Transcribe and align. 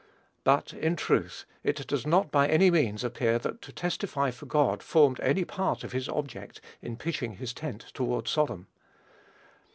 But 0.43 0.73
in 0.73 0.95
truth, 0.95 1.45
it 1.63 1.85
does 1.85 2.07
not 2.07 2.31
by 2.31 2.47
any 2.47 2.71
means 2.71 3.03
appear 3.03 3.37
that 3.37 3.61
to 3.61 3.71
testify 3.71 4.31
for 4.31 4.47
God 4.47 4.81
formed 4.81 5.19
any 5.19 5.45
part 5.45 5.83
of 5.83 5.91
his 5.91 6.09
object 6.09 6.59
in 6.81 6.97
"pitching 6.97 7.33
his 7.35 7.53
tent 7.53 7.81
toward 7.93 8.27
Sodom." 8.27 8.65